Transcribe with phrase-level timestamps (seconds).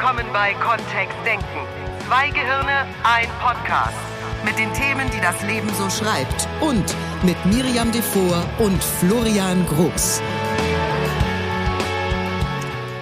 [0.00, 1.44] willkommen bei Kontext Denken.
[2.06, 3.96] Zwei Gehirne, ein Podcast.
[4.44, 6.46] Mit den Themen, die das Leben so schreibt.
[6.60, 6.84] Und
[7.24, 10.22] mit Miriam Devor und Florian Groß.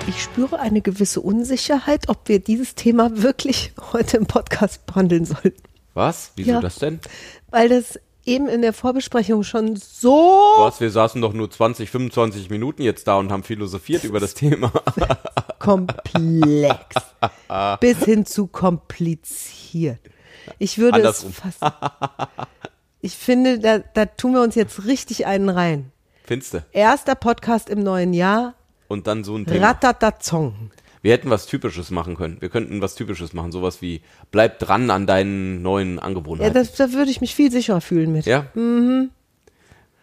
[0.06, 5.62] Ich spüre eine gewisse Unsicherheit, ob wir dieses Thema wirklich heute im Podcast behandeln sollten.
[5.92, 6.32] Was?
[6.36, 6.60] Wieso Ja.
[6.60, 7.00] das denn?
[7.50, 10.80] Weil das eben in der Vorbesprechung schon so Was?
[10.80, 14.73] Wir saßen doch nur 20, 25 Minuten jetzt da und haben philosophiert über das Thema.
[15.59, 16.84] komplex
[17.80, 20.00] bis hin zu kompliziert.
[20.59, 21.30] Ich würde Andersrum.
[21.30, 21.74] es fast.
[23.00, 25.92] Ich finde, da, da tun wir uns jetzt richtig einen rein.
[26.24, 26.64] Findste.
[26.72, 28.55] Erster Podcast im neuen Jahr.
[28.88, 29.69] Und dann so ein Thema.
[29.69, 30.70] Ratatazong.
[31.02, 32.41] Wir hätten was Typisches machen können.
[32.41, 33.52] Wir könnten was Typisches machen.
[33.52, 36.55] Sowas wie, bleib dran an deinen neuen Ja, Angewohnheiten.
[36.55, 38.27] das, da würde ich mich viel sicherer fühlen mit.
[38.27, 38.46] Ja?
[38.55, 39.10] Mhm.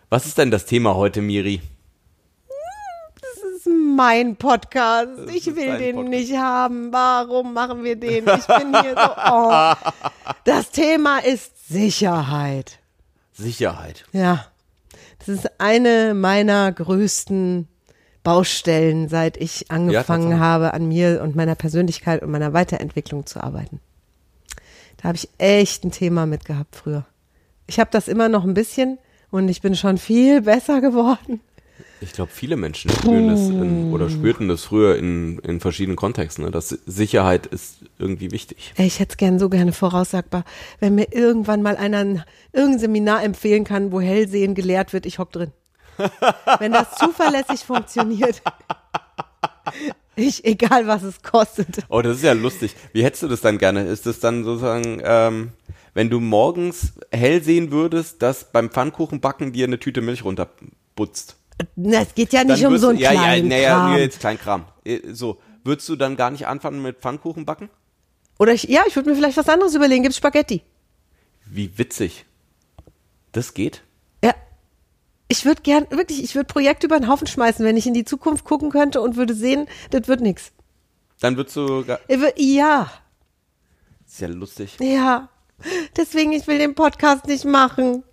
[0.09, 1.61] Was ist denn das Thema heute, Miri?
[3.21, 5.09] Das ist mein Podcast.
[5.33, 6.09] Ich will den Podcast.
[6.09, 6.91] nicht haben.
[6.93, 8.25] Warum machen wir den?
[8.27, 9.11] Ich bin hier so.
[9.31, 9.73] Oh.
[10.43, 12.79] Das Thema ist Sicherheit.
[13.33, 14.05] Sicherheit.
[14.11, 14.45] Ja.
[15.19, 17.67] Das ist eine meiner größten
[18.23, 20.39] Baustellen, seit ich angefangen Tatsache.
[20.39, 23.79] habe, an mir und meiner Persönlichkeit und meiner Weiterentwicklung zu arbeiten.
[24.97, 27.05] Da habe ich echt ein Thema mit gehabt früher.
[27.67, 28.97] Ich habe das immer noch ein bisschen
[29.31, 31.41] und ich bin schon viel besser geworden.
[32.01, 36.43] Ich glaube, viele Menschen spüren das in, oder spürten das früher in, in verschiedenen Kontexten.
[36.43, 36.51] Ne?
[36.51, 38.73] Dass Sicherheit ist irgendwie wichtig.
[38.77, 40.43] Ich hätte es gern so gerne voraussagbar,
[40.79, 45.19] wenn mir irgendwann mal einer ein, irgendein Seminar empfehlen kann, wo Hellsehen gelehrt wird, ich
[45.19, 45.51] hock drin.
[46.59, 48.41] Wenn das zuverlässig funktioniert.
[50.15, 51.79] Ich, egal was es kostet.
[51.89, 52.75] Oh, das ist ja lustig.
[52.91, 53.83] Wie hättest du das dann gerne?
[53.85, 55.51] Ist das dann sozusagen, ähm,
[55.93, 61.37] wenn du morgens hell sehen würdest, dass beim Pfannkuchenbacken dir eine Tüte Milch runterputzt?
[61.75, 63.93] Na, es geht ja nicht Dann um so einen ja, kleinen ja, naja, Kram.
[63.93, 64.65] nee, jetzt Kleinkram.
[64.83, 67.69] Äh, So, würdest du dann gar nicht anfangen mit Pfannkuchen backen?
[68.39, 70.03] Oder ich, ja, ich würde mir vielleicht was anderes überlegen.
[70.03, 70.61] Gibt's Spaghetti?
[71.45, 72.25] Wie witzig.
[73.31, 73.83] Das geht?
[75.27, 78.05] Ich würde gern, wirklich, ich würde Projekte über den Haufen schmeißen, wenn ich in die
[78.05, 80.51] Zukunft gucken könnte und würde sehen, das wird nix.
[81.21, 81.83] Dann würdest du,
[82.37, 82.91] Ja,
[84.05, 84.77] ist ja lustig.
[84.79, 85.29] ja.
[85.95, 88.03] Deswegen, ich will den Podcast nicht machen.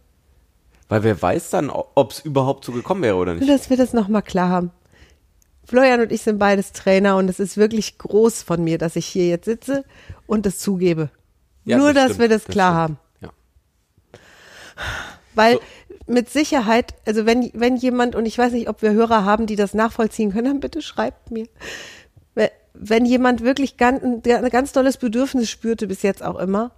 [0.88, 3.50] Weil wer weiß dann, ob es überhaupt so gekommen wäre oder Nur, nicht.
[3.53, 4.71] dass wir das nochmal klar haben.
[5.65, 9.06] Florian und ich sind beides Trainer und es ist wirklich groß von mir, dass ich
[9.06, 9.84] hier jetzt sitze
[10.27, 11.10] und das zugebe.
[11.65, 12.98] Ja, Nur, dass stimmt, wir das klar stimmt.
[12.98, 12.98] haben.
[13.21, 13.31] Ja.
[15.34, 15.60] Weil So.
[16.10, 19.56] Mit Sicherheit, also wenn, wenn jemand, und ich weiß nicht, ob wir Hörer haben, die
[19.56, 21.47] das nachvollziehen können, dann bitte schreibt mir.
[22.34, 26.72] We- Wenn jemand wirklich ganz, ein ein ganz tolles Bedürfnis spürte, bis jetzt auch immer,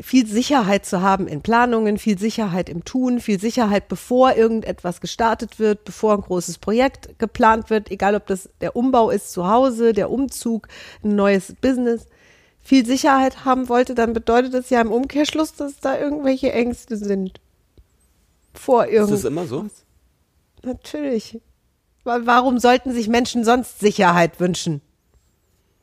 [0.00, 5.58] viel Sicherheit zu haben in Planungen, viel Sicherheit im Tun, viel Sicherheit, bevor irgendetwas gestartet
[5.58, 9.92] wird, bevor ein großes Projekt geplant wird, egal ob das der Umbau ist zu Hause,
[9.92, 10.68] der Umzug,
[11.02, 12.06] ein neues Business,
[12.62, 17.40] viel Sicherheit haben wollte, dann bedeutet das ja im Umkehrschluss, dass da irgendwelche Ängste sind.
[18.54, 19.22] Vor Ist irgendwas.
[19.22, 19.66] das immer so?
[20.62, 21.40] Natürlich.
[22.04, 24.80] Wa- Warum sollten sich Menschen sonst Sicherheit wünschen?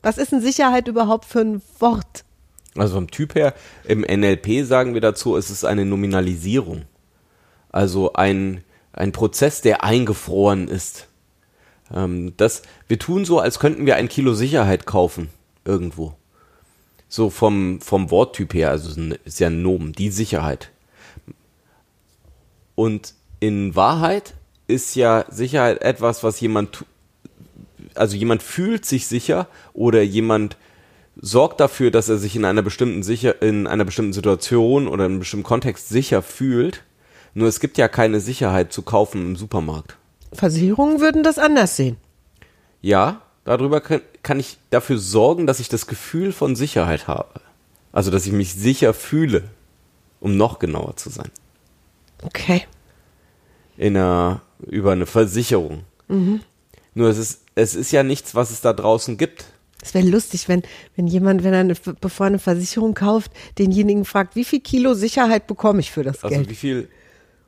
[0.02, 2.24] Was ist denn Sicherheit überhaupt für ein Wort?
[2.78, 3.54] Also vom Typ her,
[3.86, 6.84] im NLP sagen wir dazu, es ist eine Nominalisierung.
[7.70, 11.08] Also ein, ein Prozess, der eingefroren ist.
[11.94, 15.30] Ähm, das, wir tun so, als könnten wir ein Kilo Sicherheit kaufen.
[15.64, 16.14] Irgendwo.
[17.08, 20.72] So vom, vom Worttyp her, also ist ist ja ein Nomen, die Sicherheit.
[22.76, 24.34] Und in Wahrheit
[24.68, 26.86] ist ja Sicherheit etwas, was jemand,
[27.96, 30.58] also jemand fühlt sich sicher oder jemand
[31.20, 35.14] sorgt dafür, dass er sich in einer bestimmten sicher, in einer bestimmten Situation oder in
[35.14, 36.84] einem bestimmten Kontext sicher fühlt.
[37.34, 39.98] Nur es gibt ja keine Sicherheit zu kaufen im Supermarkt.
[40.34, 41.98] Versicherungen würden das anders sehen.
[42.82, 47.42] Ja, darüber kann, kann ich dafür sorgen, dass ich das Gefühl von Sicherheit habe.
[47.92, 49.44] Also, dass ich mich sicher fühle,
[50.20, 51.32] um noch genauer zu sein.
[52.24, 52.64] Okay.
[53.78, 55.84] In einer, über eine Versicherung.
[56.08, 59.46] Nur es ist, es ist ja nichts, was es da draußen gibt.
[59.82, 60.64] Es wäre lustig, wenn,
[60.96, 64.94] wenn jemand, wenn er eine, bevor er eine Versicherung kauft, denjenigen fragt, wie viel Kilo
[64.94, 66.50] Sicherheit bekomme ich für das Also Geld?
[66.50, 66.90] wie viel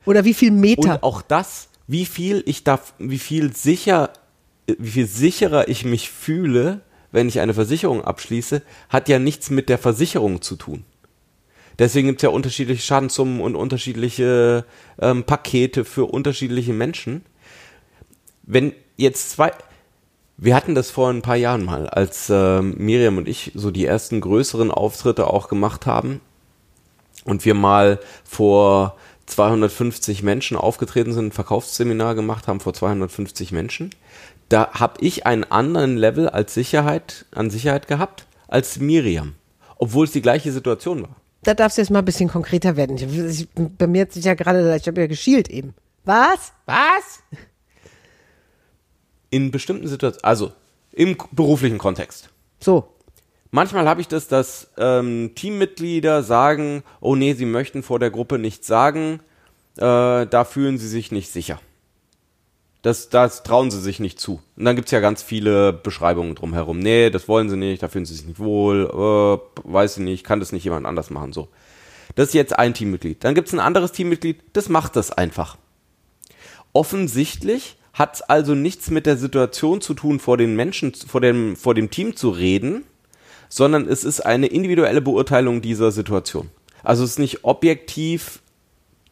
[0.04, 0.94] Oder wie viel Meter?
[0.94, 4.12] Und auch das, wie viel ich darf, wie viel sicher,
[4.66, 9.68] wie viel sicherer ich mich fühle, wenn ich eine Versicherung abschließe, hat ja nichts mit
[9.68, 10.84] der Versicherung zu tun.
[11.78, 14.64] Deswegen gibt es ja unterschiedliche Schadenssummen und unterschiedliche
[15.00, 17.24] ähm, Pakete für unterschiedliche Menschen.
[18.42, 19.52] Wenn jetzt zwei,
[20.36, 23.86] wir hatten das vor ein paar Jahren mal, als ähm, Miriam und ich so die
[23.86, 26.20] ersten größeren Auftritte auch gemacht haben
[27.24, 28.96] und wir mal vor
[29.26, 33.90] 250 Menschen aufgetreten sind, ein Verkaufsseminar gemacht haben vor 250 Menschen.
[34.48, 39.34] Da habe ich einen anderen Level als Sicherheit, an Sicherheit gehabt als Miriam.
[39.76, 41.16] Obwohl es die gleiche Situation war.
[41.42, 42.96] Da darfst du jetzt mal ein bisschen konkreter werden.
[42.96, 45.74] Ich, ich, bei mir hat sich ja gerade, ich habe ja geschielt eben.
[46.04, 46.52] Was?
[46.66, 47.22] Was?
[49.30, 50.52] In bestimmten Situationen, also
[50.92, 52.30] im beruflichen Kontext.
[52.60, 52.88] So.
[53.50, 58.38] Manchmal habe ich das, dass ähm, Teammitglieder sagen, oh nee, sie möchten vor der Gruppe
[58.38, 59.20] nichts sagen,
[59.76, 61.60] äh, da fühlen sie sich nicht sicher.
[62.82, 64.40] Das, das trauen sie sich nicht zu.
[64.56, 66.78] Und dann gibt's ja ganz viele Beschreibungen drumherum.
[66.78, 70.24] Nee, das wollen sie nicht, da fühlen sie sich nicht wohl, äh, weiß ich nicht,
[70.24, 71.48] kann das nicht jemand anders machen, so.
[72.14, 73.22] Das ist jetzt ein Teammitglied.
[73.22, 75.56] Dann gibt's ein anderes Teammitglied, das macht das einfach.
[76.72, 81.74] Offensichtlich hat's also nichts mit der Situation zu tun, vor den Menschen, vor dem, vor
[81.74, 82.84] dem Team zu reden,
[83.48, 86.50] sondern es ist eine individuelle Beurteilung dieser Situation.
[86.84, 88.40] Also es ist nicht objektiv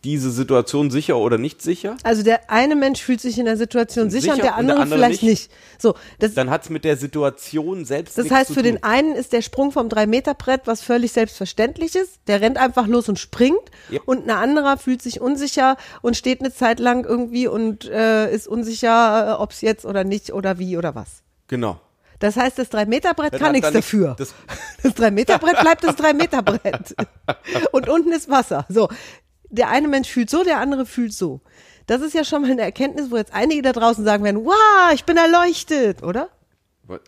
[0.05, 1.97] diese Situation sicher oder nicht sicher.
[2.05, 4.77] Also der eine Mensch fühlt sich in der Situation sicher, Sicher und der und andere,
[4.77, 5.51] der andere vielleicht nicht.
[5.51, 5.83] nicht.
[5.83, 8.73] So, das, Dann hat's mit der Situation selbst das nichts heißt, zu für tun.
[8.75, 12.21] den einen ist der Sprung vom 3-Meter-Brett was völlig Selbstverständliches.
[12.29, 13.59] Der rennt einfach los und springt.
[13.91, 14.03] Yep.
[14.07, 18.47] Und ein anderer fühlt sich unsicher und steht eine Zeit lang irgendwie und äh, ist
[18.47, 21.23] unsicher, äh, ob es jetzt oder nicht oder wie oder was.
[21.49, 21.81] Genau.
[22.19, 24.15] Das heißt, das 3-Meter-Brett Dann kann nichts dafür.
[24.19, 24.35] das-
[24.83, 26.95] Das 3-Meter-Brett bleibt das 3-Meter-Brett.
[27.73, 28.65] Und unten ist Wasser.
[28.71, 28.89] So.
[29.57, 31.41] Der eine Mensch fühlt so, der andere fühlt so.
[31.87, 34.93] Das ist ja schon mal eine Erkenntnis, wo jetzt einige da draußen sagen werden, wow,
[34.93, 36.29] ich bin erleuchtet, oder?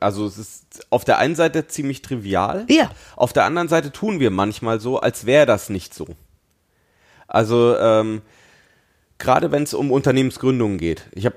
[0.00, 2.64] Also es ist auf der einen Seite ziemlich trivial.
[2.68, 2.90] Ja.
[3.16, 6.06] Auf der anderen Seite tun wir manchmal so, als wäre das nicht so.
[7.28, 8.22] Also ähm,
[9.18, 11.04] gerade wenn es um Unternehmensgründungen geht.
[11.12, 11.36] Ich habe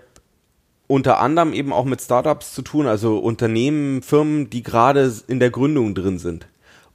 [0.88, 5.50] unter anderem eben auch mit Startups zu tun, also Unternehmen, Firmen, die gerade in der
[5.50, 6.48] Gründung drin sind.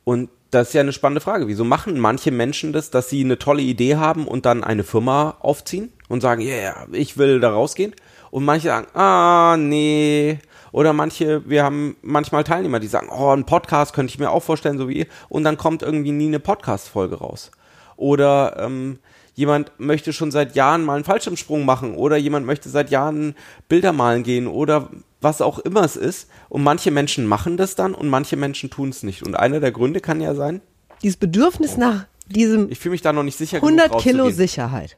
[0.05, 1.49] Und das ist ja eine spannende Frage.
[1.49, 5.37] Wieso machen manche Menschen das, dass sie eine tolle Idee haben und dann eine Firma
[5.41, 7.95] aufziehen und sagen, yeah, ich will da rausgehen?
[8.31, 10.39] Und manche sagen, ah, nee.
[10.73, 14.43] Oder manche, wir haben manchmal Teilnehmer, die sagen, oh, ein Podcast könnte ich mir auch
[14.43, 15.07] vorstellen, so wie ihr.
[15.29, 17.51] Und dann kommt irgendwie nie eine Podcast-Folge raus.
[17.97, 18.99] Oder ähm,
[19.35, 21.95] jemand möchte schon seit Jahren mal einen Fallschirmsprung machen.
[21.95, 23.35] Oder jemand möchte seit Jahren
[23.69, 24.47] Bilder malen gehen.
[24.47, 24.89] Oder
[25.27, 26.29] was auch immer es ist.
[26.49, 29.25] Und manche Menschen machen das dann und manche Menschen tun es nicht.
[29.25, 30.61] Und einer der Gründe kann ja sein,
[31.03, 34.31] Dieses Bedürfnis nach diesem ich fühle mich da noch nicht sicher 100 genug Kilo.
[34.31, 34.97] Sicherheit.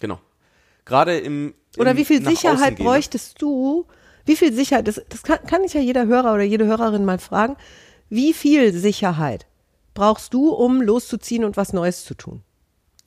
[0.00, 0.20] Genau.
[0.84, 2.84] Gerade im, im Oder wie viel Sicherheit ne?
[2.84, 3.86] bräuchtest du?
[4.26, 7.18] Wie viel Sicherheit, das, das kann, kann ich ja jeder Hörer oder jede Hörerin mal
[7.18, 7.56] fragen.
[8.10, 9.46] Wie viel Sicherheit
[9.94, 12.42] brauchst du, um loszuziehen und was Neues zu tun?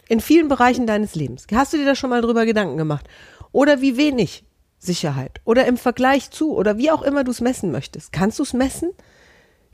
[0.09, 1.45] In vielen Bereichen deines Lebens.
[1.53, 3.07] Hast du dir da schon mal drüber Gedanken gemacht?
[3.51, 4.43] Oder wie wenig
[4.81, 5.39] Sicherheit?
[5.45, 6.53] Oder im Vergleich zu?
[6.53, 8.11] Oder wie auch immer du es messen möchtest.
[8.11, 8.91] Kannst du es messen?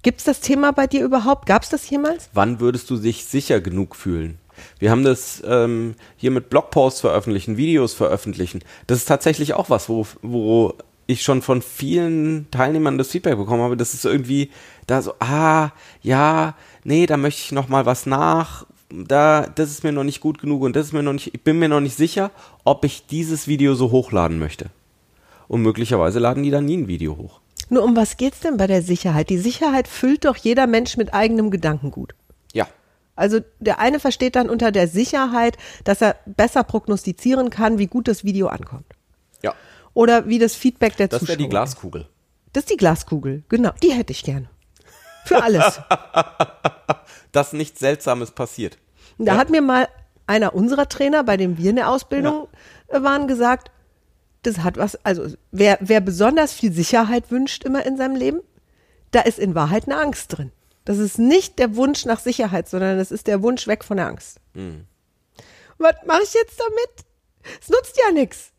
[0.04, 1.48] Gibt es das Thema bei dir überhaupt?
[1.48, 2.30] Gab es das jemals?
[2.34, 4.38] Wann würdest du dich sicher genug fühlen?
[4.80, 8.64] Wir haben das ähm, hier mit Blogposts veröffentlichen, Videos veröffentlichen.
[8.88, 10.74] Das ist tatsächlich auch was, wo, wo
[11.06, 13.78] ich schon von vielen Teilnehmern das Feedback bekommen habe.
[13.78, 14.52] Das ist irgendwie
[14.88, 15.72] da so, ah,
[16.02, 18.66] ja, nee, da möchte ich noch mal was nach.
[18.90, 21.44] Da, das ist mir noch nicht gut genug und das ist mir noch nicht, ich
[21.44, 22.32] bin mir noch nicht sicher,
[22.64, 24.70] ob ich dieses Video so hochladen möchte.
[25.48, 27.42] Und möglicherweise laden die dann nie ein Video hoch.
[27.70, 29.30] Nur um was geht's denn bei der Sicherheit?
[29.30, 32.16] Die Sicherheit füllt doch jeder Mensch mit eigenem Gedankengut.
[32.54, 32.68] Ja.
[33.16, 38.08] Also der eine versteht dann unter der Sicherheit, dass er besser prognostizieren kann, wie gut
[38.08, 38.86] das Video ankommt.
[39.42, 39.54] Ja.
[39.94, 41.30] Oder wie das Feedback der Das Zuschauer.
[41.30, 42.08] wäre die Glaskugel.
[42.54, 43.72] Das ist die Glaskugel, genau.
[43.84, 44.50] Die hätte ich gerne.
[45.26, 45.82] Für alles.
[47.32, 48.78] Dass nichts Seltsames passiert.
[49.18, 49.88] Da hat mir mal
[50.26, 52.48] einer unserer Trainer, bei dem wir in der Ausbildung
[52.88, 53.72] äh, waren, gesagt,
[54.48, 58.42] das hat was, also wer, wer besonders viel Sicherheit wünscht immer in seinem Leben,
[59.12, 60.52] da ist in Wahrheit eine Angst drin.
[60.86, 64.08] Das ist nicht der Wunsch nach Sicherheit, sondern das ist der Wunsch weg von der
[64.08, 64.40] Angst.
[65.78, 67.06] Was mache ich jetzt damit?
[67.62, 68.52] Es nutzt ja nichts.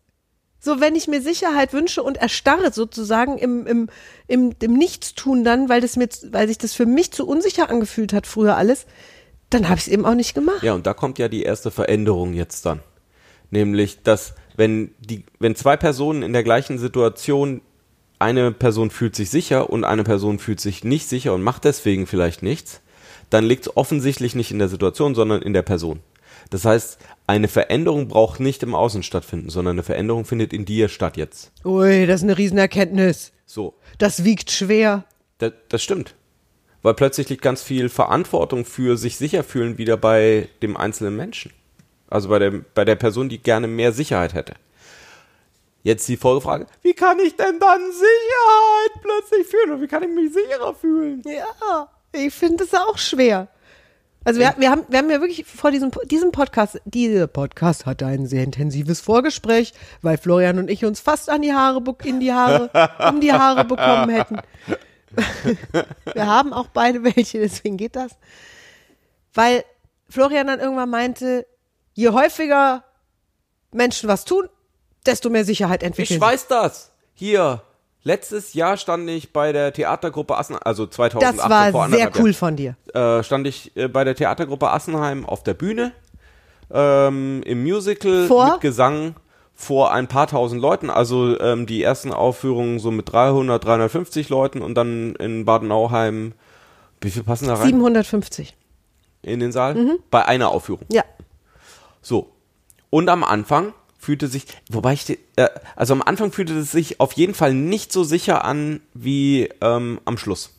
[0.61, 3.89] So, wenn ich mir Sicherheit wünsche und erstarre sozusagen im, im,
[4.27, 8.13] im, im Nichtstun dann, weil das mir, weil sich das für mich zu unsicher angefühlt
[8.13, 8.87] hat früher alles,
[9.51, 10.63] dann habe ich es eben auch nicht gemacht.
[10.63, 12.81] Ja, und da kommt ja die erste Veränderung jetzt dann.
[13.51, 17.61] Nämlich, dass wenn die, wenn zwei Personen in der gleichen Situation,
[18.19, 22.09] eine Person fühlt sich sicher und eine Person fühlt sich nicht sicher und macht deswegen
[22.09, 22.81] vielleicht nichts,
[23.31, 26.01] dann liegt es offensichtlich nicht in der Situation, sondern in der Person.
[26.51, 26.99] Das heißt,
[27.29, 31.53] eine Veränderung braucht nicht im Außen stattfinden, sondern eine Veränderung findet in dir statt jetzt.
[31.65, 33.31] Ui, das ist eine Riesenerkenntnis.
[33.47, 33.75] So.
[33.99, 35.05] Das wiegt schwer.
[35.39, 36.17] Das, das stimmt.
[36.83, 41.53] Weil plötzlich liegt ganz viel Verantwortung für sich sicher fühlen wieder bei dem einzelnen Menschen.
[42.09, 44.55] Also bei der, bei der Person, die gerne mehr Sicherheit hätte.
[45.83, 49.73] Jetzt die Folgefrage, wie kann ich denn dann Sicherheit plötzlich fühlen?
[49.73, 51.23] Und wie kann ich mich sicherer fühlen?
[51.25, 53.49] Ja, ich finde es auch schwer.
[54.25, 58.05] Also wir, wir, haben, wir haben ja wirklich vor diesem, diesem Podcast, dieser Podcast hatte
[58.05, 59.73] ein sehr intensives Vorgespräch,
[60.03, 62.71] weil Florian und ich uns fast an die Haare, in die Haare,
[63.09, 64.39] um die Haare bekommen hätten.
[66.13, 68.13] wir haben auch beide welche, deswegen geht das.
[69.33, 69.65] Weil
[70.11, 71.47] Florian dann irgendwann meinte,
[71.99, 72.85] je häufiger
[73.73, 74.49] Menschen was tun,
[75.05, 76.17] desto mehr Sicherheit entwickeln.
[76.17, 76.93] Ich weiß das.
[77.15, 77.63] Hier,
[78.05, 82.55] letztes Jahr stand ich bei der Theatergruppe Assenheim, also 2018 Das war sehr cool von
[82.55, 82.77] dir.
[82.95, 85.91] äh, stand ich äh, bei der Theatergruppe Assenheim auf der Bühne
[86.71, 88.53] ähm, im Musical Vor?
[88.53, 89.17] mit Gesang
[89.53, 90.91] vor ein paar tausend Leuten.
[90.91, 96.33] Also ähm, die ersten Aufführungen so mit 300, 350 Leuten und dann in Baden-Nauheim,
[97.01, 98.55] wie viel passen da rein 750.
[99.23, 99.75] in den Saal?
[99.75, 99.99] Mhm.
[100.13, 100.87] Bei einer Aufführung.
[100.93, 101.03] Ja.
[102.09, 102.33] So.
[102.89, 107.13] Und am Anfang fühlte sich, wobei ich, äh, also am Anfang fühlte es sich auf
[107.13, 110.55] jeden Fall nicht so sicher an wie ähm, am Schluss.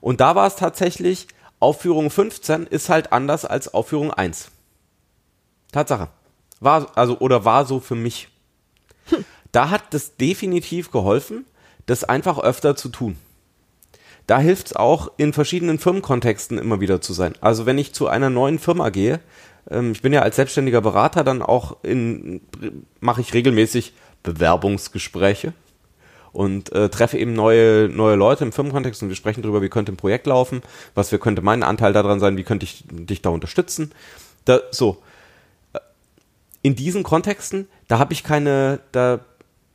[0.00, 1.28] Und da war es tatsächlich,
[1.60, 4.50] Aufführung 15 ist halt anders als Aufführung 1.
[5.72, 6.08] Tatsache.
[6.58, 8.28] War, also, oder war so für mich.
[9.52, 11.44] Da hat das definitiv geholfen,
[11.84, 13.18] das einfach öfter zu tun.
[14.26, 17.34] Da hilft es auch, in verschiedenen Firmenkontexten immer wieder zu sein.
[17.42, 19.20] Also wenn ich zu einer neuen Firma gehe,
[19.70, 22.40] ähm, ich bin ja als selbstständiger Berater dann auch in,
[23.00, 25.52] mache ich regelmäßig Bewerbungsgespräche
[26.32, 29.92] und äh, treffe eben neue, neue Leute im Firmenkontext und wir sprechen darüber, wie könnte
[29.92, 30.62] ein Projekt laufen,
[30.94, 33.92] was wir, könnte mein Anteil daran sein, wie könnte ich dich da unterstützen.
[34.44, 35.02] Da, so.
[35.72, 35.80] Äh,
[36.62, 39.20] In diesen Kontexten, da habe ich keine, da,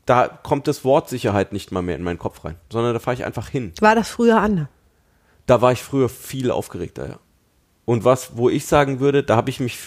[0.05, 3.15] da kommt das Wort Sicherheit nicht mal mehr in meinen Kopf rein, sondern da fahre
[3.15, 3.73] ich einfach hin.
[3.79, 4.67] War das früher anders?
[5.45, 7.19] Da war ich früher viel aufgeregter, ja.
[7.87, 9.79] Und was, wo ich sagen würde, da habe ich mich,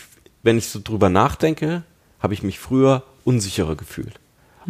[0.42, 1.82] wenn ich so drüber nachdenke,
[2.18, 4.18] habe ich mich früher unsicherer gefühlt,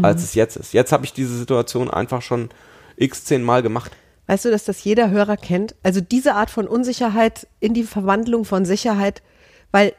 [0.03, 0.73] als es jetzt ist.
[0.73, 2.51] Jetzt habe ich diese Situation einfach schon
[2.97, 3.93] x zehn Mal gemacht.
[4.27, 5.77] Weißt du, dass das jeder Hörer kennt?
[5.85, 9.23] Also diese Art von Unsicherheit in die Verwandlung von Sicherheit,
[9.71, 9.93] weil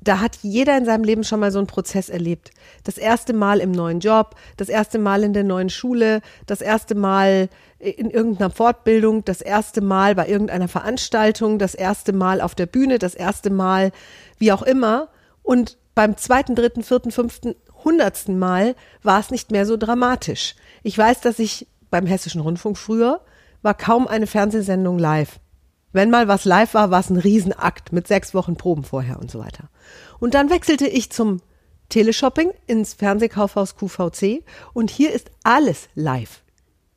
[0.00, 2.50] da hat jeder in seinem Leben schon mal so einen Prozess erlebt.
[2.84, 6.94] Das erste Mal im neuen Job, das erste Mal in der neuen Schule, das erste
[6.94, 12.66] Mal in irgendeiner Fortbildung, das erste Mal bei irgendeiner Veranstaltung, das erste Mal auf der
[12.66, 13.92] Bühne, das erste Mal
[14.38, 15.08] wie auch immer.
[15.42, 17.54] Und beim zweiten, dritten, vierten, fünften,
[17.84, 20.54] hundertsten Mal war es nicht mehr so dramatisch.
[20.82, 23.20] Ich weiß, dass ich beim Hessischen Rundfunk früher
[23.62, 25.38] war kaum eine Fernsehsendung live.
[25.92, 29.30] Wenn mal was live war, war es ein Riesenakt mit sechs Wochen Proben vorher und
[29.30, 29.68] so weiter.
[30.18, 31.40] Und dann wechselte ich zum
[31.90, 36.42] Teleshopping ins Fernsehkaufhaus QVC und hier ist alles live.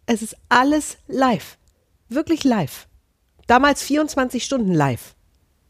[0.06, 1.58] Es ist alles live.
[2.08, 2.88] Wirklich live.
[3.48, 5.16] Damals 24 Stunden live.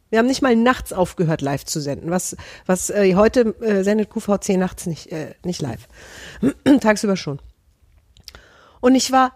[0.10, 2.12] Wir haben nicht mal nachts aufgehört, live zu senden.
[2.12, 5.88] Was, was äh, heute äh, sendet QVC nachts nicht, äh, nicht live.
[6.82, 7.42] Tagsüber schon.
[8.82, 9.34] Und ich war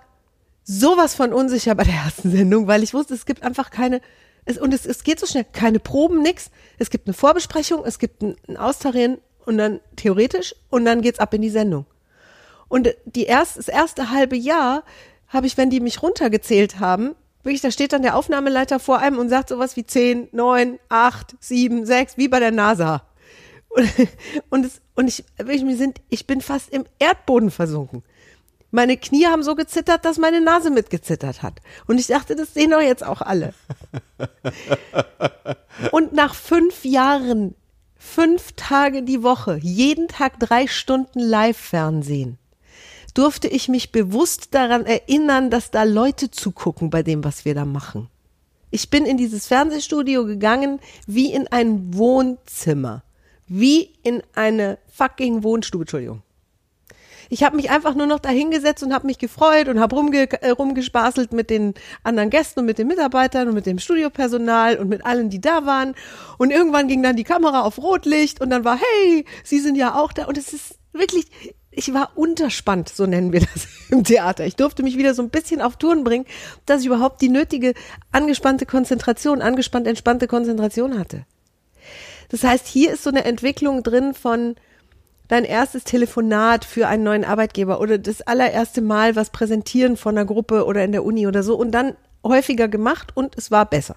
[0.69, 4.01] sowas von unsicher bei der ersten Sendung, weil ich wusste, es gibt einfach keine,
[4.45, 6.51] es, und es, es geht so schnell, keine Proben, nix.
[6.77, 11.19] Es gibt eine Vorbesprechung, es gibt ein, ein Austarieren und dann theoretisch und dann geht's
[11.19, 11.87] ab in die Sendung.
[12.67, 14.83] Und die erst, das erste halbe Jahr
[15.27, 19.17] habe ich, wenn die mich runtergezählt haben, wirklich, da steht dann der Aufnahmeleiter vor einem
[19.17, 23.01] und sagt sowas wie 10, 9, 8, 7, 6, wie bei der NASA.
[23.69, 23.89] Und,
[24.51, 28.03] und, es, und ich, wirklich, mir sind, ich bin fast im Erdboden versunken.
[28.71, 31.59] Meine Knie haben so gezittert, dass meine Nase mitgezittert hat.
[31.87, 33.53] Und ich dachte, das sehen doch jetzt auch alle.
[35.91, 37.55] Und nach fünf Jahren,
[37.97, 42.37] fünf Tage die Woche, jeden Tag drei Stunden Live-Fernsehen,
[43.15, 47.65] durfte ich mich bewusst daran erinnern, dass da Leute zugucken bei dem, was wir da
[47.65, 48.07] machen.
[48.71, 53.03] Ich bin in dieses Fernsehstudio gegangen wie in ein Wohnzimmer.
[53.47, 56.21] Wie in eine fucking Wohnstube, Entschuldigung.
[57.29, 60.49] Ich habe mich einfach nur noch dahingesetzt und habe mich gefreut und habe rumge äh,
[60.49, 65.05] rumgespaßelt mit den anderen Gästen und mit den Mitarbeitern und mit dem Studiopersonal und mit
[65.05, 65.93] allen, die da waren.
[66.39, 69.95] Und irgendwann ging dann die Kamera auf Rotlicht und dann war, hey, Sie sind ja
[69.95, 70.25] auch da.
[70.25, 71.27] Und es ist wirklich,
[71.71, 74.45] ich war unterspannt, so nennen wir das im Theater.
[74.45, 76.25] Ich durfte mich wieder so ein bisschen auf Touren bringen,
[76.65, 77.75] dass ich überhaupt die nötige
[78.11, 81.25] angespannte Konzentration, angespannt entspannte Konzentration hatte.
[82.29, 84.55] Das heißt, hier ist so eine Entwicklung drin von
[85.29, 90.25] dein erstes Telefonat für einen neuen Arbeitgeber oder das allererste Mal was präsentieren von einer
[90.25, 91.95] Gruppe oder in der Uni oder so und dann
[92.25, 93.95] häufiger gemacht und es war besser.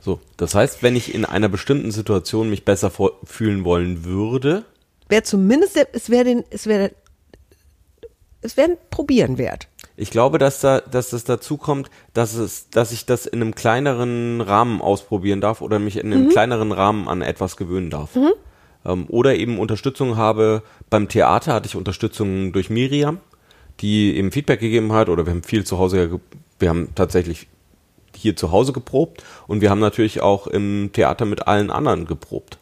[0.00, 2.92] So, das heißt, wenn ich in einer bestimmten Situation mich besser
[3.24, 4.64] fühlen wollen würde,
[5.08, 6.90] Wäre zumindest, es wäre den, es wäre,
[8.40, 9.68] es wäre ein Probieren wert.
[9.96, 13.54] ich glaube, dass da, dass es dazu kommt, dass es, dass ich das in einem
[13.54, 18.16] kleineren Rahmen ausprobieren darf oder mich in einem kleineren Rahmen an etwas gewöhnen darf.
[18.84, 20.62] Ähm, oder eben Unterstützung habe.
[20.90, 23.18] Beim Theater hatte ich Unterstützung durch Miriam,
[23.80, 26.20] die eben Feedback gegeben hat oder wir haben viel zu Hause,
[26.58, 27.48] wir haben tatsächlich
[28.16, 32.58] hier zu Hause geprobt und wir haben natürlich auch im Theater mit allen anderen geprobt.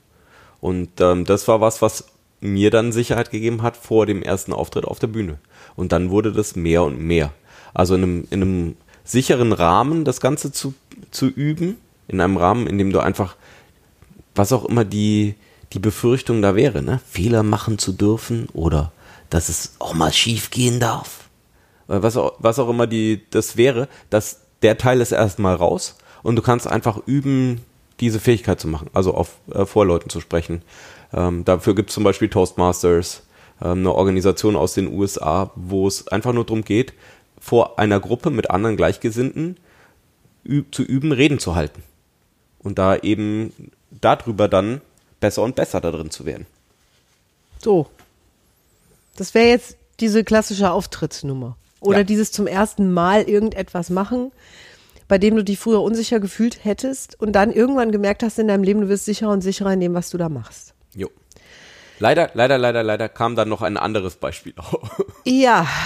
[0.61, 2.07] Und ähm, das war was, was
[2.41, 5.39] mir dann Sicherheit gegeben hat vor dem ersten Auftritt auf der Bühne.
[5.77, 7.33] Und dann wurde das mehr und mehr.
[7.75, 10.75] Also in einem, in einem sicheren Rahmen das Ganze zu,
[11.11, 11.77] zu üben,
[12.09, 13.37] in einem Rahmen, in dem du einfach,
[14.35, 15.35] was auch immer die,
[15.73, 17.01] die Befürchtung da wäre, ne?
[17.09, 18.93] Fehler machen zu dürfen oder
[19.31, 21.29] dass es auch mal schief gehen darf.
[21.89, 25.97] Äh, Was auch, was auch immer die, das wäre, dass der Teil ist erstmal raus
[26.23, 27.61] und du kannst einfach üben,
[28.01, 30.63] diese Fähigkeit zu machen, also auf äh, vor Leuten zu sprechen.
[31.13, 33.23] Ähm, dafür gibt es zum Beispiel Toastmasters,
[33.61, 36.95] ähm, eine Organisation aus den USA, wo es einfach nur darum geht,
[37.41, 39.57] vor einer Gruppe mit anderen Gleichgesinnten
[40.45, 41.83] üb zu üben, Reden zu halten.
[42.59, 43.53] Und da eben
[43.91, 44.81] darüber dann
[45.23, 46.45] besser und besser da drin zu werden.
[47.63, 47.87] So.
[49.17, 51.57] Das wäre jetzt diese klassische Auftrittsnummer.
[51.81, 52.05] Oder Ja.
[52.05, 54.33] dieses zum ersten Mal irgendetwas machen,
[55.09, 58.63] bei dem du dich früher unsicher gefühlt hättest und dann irgendwann gemerkt hast in deinem
[58.65, 60.75] Leben, du wirst sicherer und sicherer in dem, was du da machst.
[60.95, 61.09] Jo.
[61.99, 65.05] Leider, leider, leider, leider kam dann noch ein anderes Beispiel auf.
[65.25, 65.67] Ja,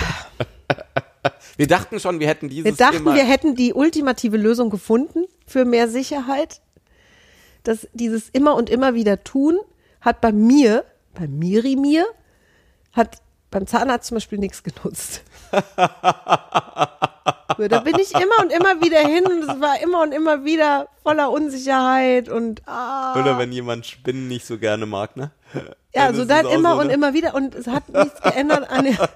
[1.57, 3.15] Wir dachten schon, wir hätten dieses wir dachten, Thema.
[3.15, 6.61] wir hätten die ultimative Lösung gefunden für mehr Sicherheit.
[7.67, 9.59] Das, dieses immer und immer wieder tun
[10.01, 12.07] hat bei mir, bei Miri mir,
[12.93, 13.21] hat
[13.51, 15.23] beim Zahnarzt zum Beispiel nichts genutzt.
[17.59, 20.89] Da bin ich immer und immer wieder hin und es war immer und immer wieder
[21.03, 23.19] voller Unsicherheit und ah.
[23.19, 25.31] Oder wenn jemand Spinnen nicht so gerne mag, ne?
[25.95, 26.93] ja, so dann immer so, und ne?
[26.93, 29.09] immer wieder und es hat nichts geändert an der,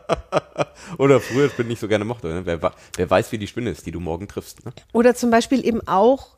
[0.99, 2.29] Oder früher Spinnen nicht so gerne mochte.
[2.29, 2.47] Ne?
[2.47, 4.65] Wer, wer weiß, wie die Spinne ist, die du morgen triffst.
[4.65, 4.73] Ne?
[4.93, 6.37] Oder zum Beispiel eben auch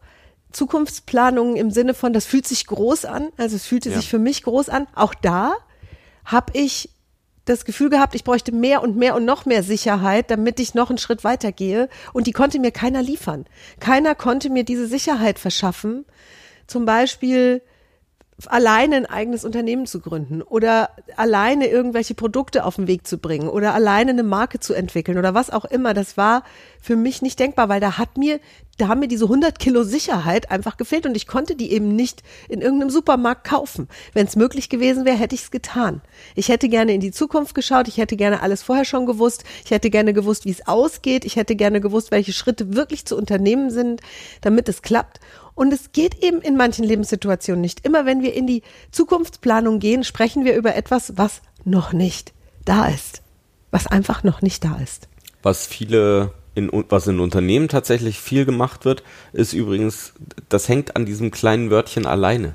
[0.52, 3.96] Zukunftsplanungen im Sinne von, das fühlt sich groß an, also es fühlte Ja.
[3.96, 4.86] sich für mich groß an.
[4.94, 5.54] Auch da
[6.24, 6.90] habe ich
[7.44, 10.90] das Gefühl gehabt, ich bräuchte mehr und mehr und noch mehr Sicherheit, damit ich noch
[10.90, 11.88] einen Schritt weitergehe.
[12.12, 13.46] Und die konnte mir keiner liefern.
[13.80, 16.04] Keiner konnte mir diese Sicherheit verschaffen.
[16.68, 17.62] Zum Beispiel
[18.50, 23.48] alleine ein eigenes Unternehmen zu gründen oder alleine irgendwelche Produkte auf den Weg zu bringen
[23.48, 25.94] oder alleine eine Marke zu entwickeln oder was auch immer.
[25.94, 26.42] Das war
[26.80, 28.40] für mich nicht denkbar, weil da hat mir,
[28.78, 32.22] da haben mir diese 100 Kilo Sicherheit einfach gefehlt und ich konnte die eben nicht
[32.48, 33.88] in irgendeinem Supermarkt kaufen.
[34.14, 36.00] Wenn es möglich gewesen wäre, hätte ich es getan.
[36.34, 39.70] Ich hätte gerne in die Zukunft geschaut, ich hätte gerne alles vorher schon gewusst, ich
[39.70, 43.70] hätte gerne gewusst, wie es ausgeht, ich hätte gerne gewusst, welche Schritte wirklich zu unternehmen
[43.70, 44.00] sind,
[44.40, 45.20] damit es klappt.
[45.54, 47.84] Und es geht eben in manchen Lebenssituationen nicht.
[47.84, 52.32] Immer wenn wir in die Zukunftsplanung gehen, sprechen wir über etwas, was noch nicht
[52.64, 53.22] da ist.
[53.70, 55.08] Was einfach noch nicht da ist.
[55.42, 60.12] Was viele in, was in Unternehmen tatsächlich viel gemacht wird, ist übrigens,
[60.48, 62.54] das hängt an diesem kleinen Wörtchen alleine,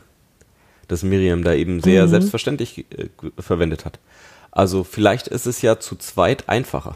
[0.87, 3.99] das Miriam da eben sehr selbstverständlich äh, verwendet hat.
[4.51, 6.95] Also vielleicht ist es ja zu zweit einfacher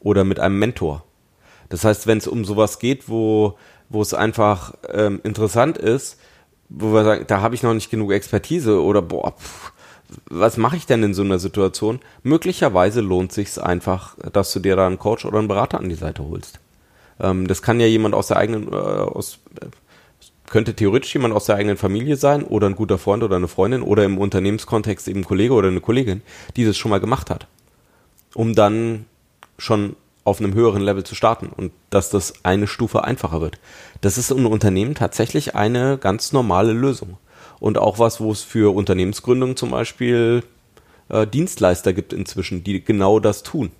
[0.00, 1.04] oder mit einem Mentor.
[1.68, 3.58] Das heißt, wenn es um sowas geht, wo,
[3.92, 6.18] wo es einfach ähm, interessant ist,
[6.68, 9.72] wo wir sagen, da habe ich noch nicht genug Expertise oder boah, pff,
[10.28, 12.00] was mache ich denn in so einer Situation?
[12.22, 15.94] Möglicherweise lohnt sich's einfach, dass du dir da einen Coach oder einen Berater an die
[15.94, 16.60] Seite holst.
[17.20, 19.66] Ähm, das kann ja jemand aus der eigenen, äh, aus, äh,
[20.48, 23.82] könnte theoretisch jemand aus der eigenen Familie sein oder ein guter Freund oder eine Freundin
[23.82, 26.22] oder im Unternehmenskontext eben ein Kollege oder eine Kollegin,
[26.56, 27.46] die das schon mal gemacht hat,
[28.34, 29.06] um dann
[29.58, 33.58] schon auf einem höheren Level zu starten und dass das eine Stufe einfacher wird.
[34.00, 37.18] Das ist in Unternehmen tatsächlich eine ganz normale Lösung.
[37.58, 40.42] Und auch was, wo es für Unternehmensgründung zum Beispiel
[41.08, 43.70] äh, Dienstleister gibt inzwischen, die genau das tun.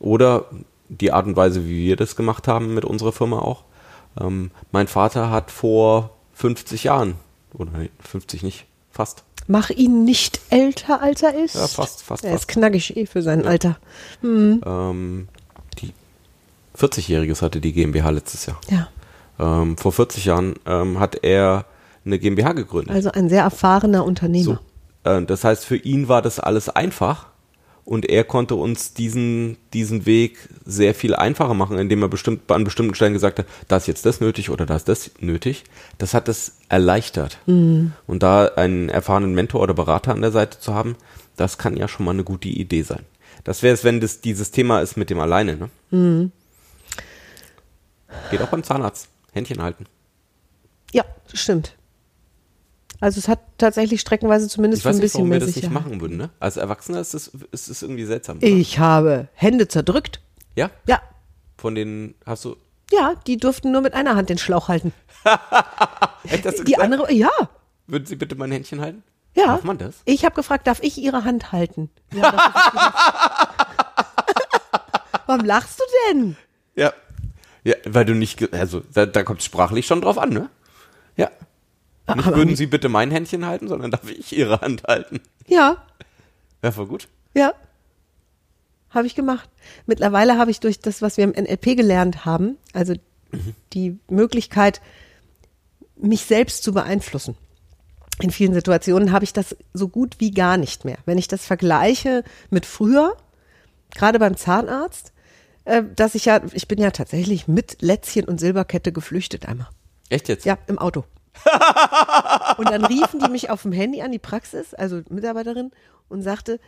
[0.00, 0.46] Oder
[0.88, 3.64] die Art und Weise, wie wir das gemacht haben mit unserer Firma auch.
[4.20, 7.14] Ähm, mein Vater hat vor 50 Jahren,
[7.54, 11.54] oder nee, 50 nicht, fast, Mach ihn nicht älter, als er ist.
[11.54, 12.44] Ja, fast, fast, Er fast.
[12.44, 13.46] ist knackig eh für sein Ja.
[13.50, 13.76] Alter.
[14.22, 15.28] ähm,
[15.80, 15.92] die
[16.76, 18.60] 40-Jähriges hatte die GmbH letztes Jahr.
[18.70, 18.88] Ja.
[19.38, 21.64] Ähm, vor 40 Jahren ähm, hat er
[22.04, 22.94] eine GmbH gegründet.
[22.94, 24.58] Also ein sehr erfahrener Unternehmer.
[25.04, 25.10] So.
[25.10, 27.26] Äh, das heißt, für ihn war das alles einfach
[27.86, 32.64] und er konnte uns diesen, diesen Weg sehr viel einfacher machen, indem er bestimmt an
[32.64, 35.62] bestimmten Stellen gesagt hat, da ist jetzt das nötig oder da ist das nötig.
[35.96, 37.38] Das hat es erleichtert.
[38.08, 40.96] Und da einen erfahrenen Mentor oder Berater an der Seite zu haben,
[41.36, 43.04] das kann ja schon mal eine gute Idee sein.
[43.44, 45.56] Das wäre es, wenn das dieses Thema ist mit dem alleine.
[45.56, 45.70] Ne?
[48.32, 49.08] Geht auch beim Zahnarzt.
[49.32, 49.86] Händchen halten.
[50.92, 51.76] Ja, das stimmt.
[53.00, 55.70] Also es hat tatsächlich streckenweise zumindest Ich weiß ein nicht, bisschen warum wir das nicht
[55.70, 56.16] machen würden.
[56.16, 56.30] Ne?
[56.40, 58.38] Als Erwachsener ist das, ist das irgendwie seltsam.
[58.40, 60.20] Ich habe Hände zerdrückt.
[60.54, 60.70] Ja?
[60.86, 61.00] Ja,
[61.58, 62.56] Von den hast du.
[62.90, 64.92] ja, die durften nur mit einer Hand den Schlauch halten.
[66.24, 66.92] Echt, hast du Die gesagt?
[66.92, 67.30] andere, ja,
[67.86, 69.02] Würden Sie bitte mein Händchen halten?
[69.34, 69.46] ja.
[69.46, 69.96] Darf man das?
[70.06, 71.90] Ich habe gefragt, darf ich ihre Hand halten?
[72.14, 72.36] Ja, ist
[75.26, 76.36] Warum lachst du denn?
[76.76, 76.92] Ja.
[77.64, 80.48] Ja, weil du nicht, also da, da kommt sprachlich schon drauf an, ne?
[81.16, 81.30] Ja.
[82.14, 85.20] Nicht würden Sie bitte mein Händchen halten, sondern darf ich Ihre Hand halten.
[85.46, 85.84] Ja,
[86.62, 87.08] Ja, voll gut.
[87.34, 87.52] ja.
[88.90, 89.50] Habe ich gemacht.
[89.84, 92.94] Mittlerweile habe ich durch das, was wir im NLP gelernt haben, also
[93.74, 94.80] die Möglichkeit,
[95.96, 97.36] mich selbst zu beeinflussen.
[98.22, 100.96] In vielen Situationen habe ich das so gut wie gar nicht mehr.
[101.04, 103.16] Wenn ich das vergleiche mit früher,
[103.94, 105.12] gerade beim Zahnarzt,
[105.66, 109.68] äh, dass ich ja, ich bin ja tatsächlich mit Lätzchen und Silberkette geflüchtet einmal.
[110.08, 110.46] Echt jetzt?
[110.46, 111.04] Ja, im Auto.
[112.58, 115.70] und dann riefen die mich auf dem Handy an die Praxis, also Mitarbeiterin,
[116.08, 116.58] und sagte,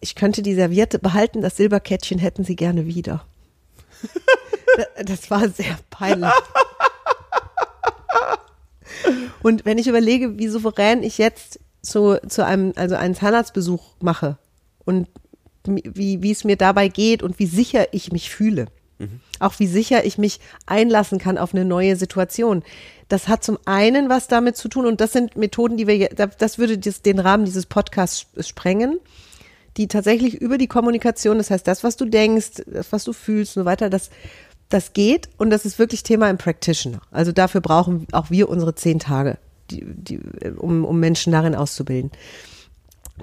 [0.00, 3.26] ich könnte die Serviette behalten, das Silberkettchen hätten sie gerne wieder.
[4.76, 6.30] Da- das war sehr peinlich.
[9.42, 14.36] Und wenn ich überlege, wie souverän ich jetzt zu, zu einem, also einen Zahnarztbesuch mache
[14.84, 15.08] und
[15.64, 18.66] wie, wie es mir dabei geht und wie sicher ich mich fühle.
[19.40, 22.62] Auch wie sicher ich mich einlassen kann auf eine neue Situation.
[23.08, 26.58] Das hat zum einen was damit zu tun und das sind Methoden, die wir, das
[26.58, 28.98] würde den Rahmen dieses Podcasts sprengen,
[29.76, 33.56] die tatsächlich über die Kommunikation, das heißt das, was du denkst, das, was du fühlst
[33.56, 34.10] und so weiter, das,
[34.68, 37.00] das geht und das ist wirklich Thema im Practitioner.
[37.10, 39.38] Also dafür brauchen auch wir unsere zehn Tage,
[39.70, 40.20] die, die,
[40.56, 42.10] um, um Menschen darin auszubilden.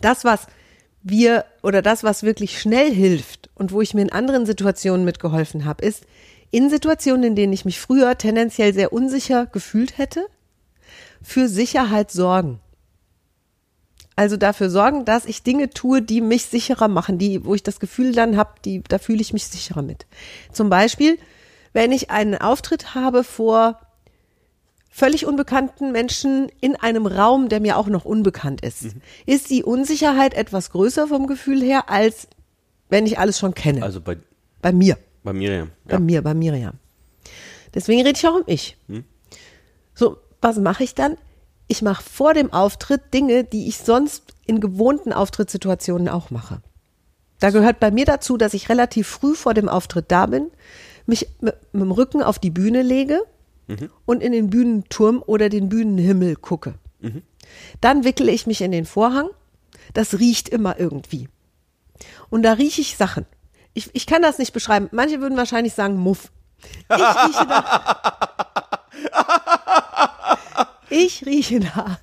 [0.01, 0.47] Das, was
[1.03, 5.65] wir oder das, was wirklich schnell hilft und wo ich mir in anderen Situationen mitgeholfen
[5.65, 6.05] habe, ist
[6.49, 10.25] in Situationen, in denen ich mich früher tendenziell sehr unsicher gefühlt hätte,
[11.21, 12.59] für Sicherheit sorgen.
[14.15, 17.79] Also dafür sorgen, dass ich Dinge tue, die mich sicherer machen, die, wo ich das
[17.79, 20.05] Gefühl dann habe, die, da fühle ich mich sicherer mit.
[20.51, 21.17] Zum Beispiel,
[21.73, 23.79] wenn ich einen Auftritt habe vor
[24.93, 28.85] völlig unbekannten Menschen in einem Raum, der mir auch noch unbekannt ist,
[29.25, 32.27] ist die Unsicherheit etwas größer vom Gefühl her, als
[32.89, 33.81] wenn ich alles schon kenne.
[33.81, 34.17] Also bei,
[34.61, 34.99] bei mir.
[35.23, 35.71] bei Miriam.
[35.85, 36.75] Bei mir, bei Miriam.
[37.73, 38.77] Deswegen rede ich auch um ich.
[39.95, 41.17] So, was mache ich dann?
[41.67, 46.61] Ich mache vor dem Auftritt Dinge, die ich sonst in gewohnten Auftrittssituationen auch mache.
[47.39, 50.51] Da gehört bei mir dazu, dass ich relativ früh vor dem Auftritt da bin,
[51.07, 53.23] mich mit, mit dem Rücken auf die Bühne lege
[54.05, 56.75] und in den Bühnenturm oder den Bühnenhimmel gucke.
[57.81, 59.29] Dann wickele ich mich in den Vorhang.
[59.93, 61.29] Das riecht immer irgendwie.
[62.29, 63.25] Und da rieche ich Sachen.
[63.73, 64.89] Ich, ich kann das nicht beschreiben.
[64.91, 66.31] Manche würden wahrscheinlich sagen Muff.
[66.89, 68.19] Ich rieche da.
[70.89, 71.99] Ich rieche da.